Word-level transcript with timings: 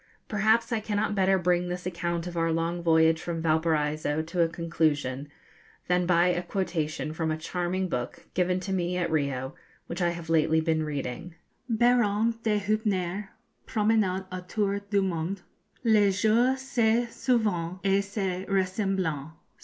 Perhaps 0.27 0.71
I 0.71 0.79
cannot 0.79 1.13
better 1.13 1.37
bring 1.37 1.67
this 1.67 1.85
account 1.85 2.25
of 2.25 2.35
our 2.35 2.51
long 2.51 2.81
voyage 2.81 3.21
from 3.21 3.39
Valparaiso 3.39 4.23
to 4.23 4.41
a 4.41 4.47
conclusion 4.49 5.29
than 5.85 6.07
by 6.07 6.29
a 6.29 6.41
quotation 6.41 7.13
from 7.13 7.29
a 7.29 7.37
charming 7.37 7.87
book, 7.87 8.25
given 8.33 8.59
to 8.61 8.73
me 8.73 8.97
at 8.97 9.11
Rio, 9.11 9.53
which 9.85 10.01
I 10.01 10.09
have 10.09 10.27
lately 10.27 10.59
been 10.59 10.81
reading 10.81 11.35
Baron 11.69 12.33
de 12.41 12.57
Hubner's 12.57 13.27
'Promenade 13.67 14.25
autour 14.31 14.79
du 14.89 15.03
Monde:' 15.03 15.43
'Les 15.83 16.09
jours 16.19 16.57
se 16.59 17.05
suivent 17.05 17.79
et 17.83 18.03
se 18.03 18.43
ressemblent. 18.47 19.33